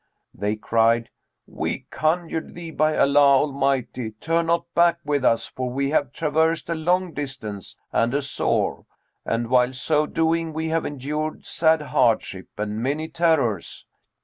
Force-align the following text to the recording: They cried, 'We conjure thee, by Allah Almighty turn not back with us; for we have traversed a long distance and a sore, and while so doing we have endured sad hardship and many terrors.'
They 0.33 0.55
cried, 0.55 1.11
'We 1.45 1.85
conjure 1.91 2.41
thee, 2.41 2.71
by 2.71 2.97
Allah 2.97 3.19
Almighty 3.19 4.09
turn 4.13 4.47
not 4.47 4.65
back 4.73 4.97
with 5.05 5.23
us; 5.23 5.45
for 5.45 5.69
we 5.69 5.91
have 5.91 6.11
traversed 6.11 6.71
a 6.71 6.73
long 6.73 7.13
distance 7.13 7.77
and 7.93 8.11
a 8.15 8.23
sore, 8.23 8.87
and 9.27 9.47
while 9.49 9.73
so 9.73 10.07
doing 10.07 10.53
we 10.53 10.69
have 10.69 10.87
endured 10.87 11.45
sad 11.45 11.83
hardship 11.83 12.47
and 12.57 12.81
many 12.81 13.09
terrors.' 13.09 13.85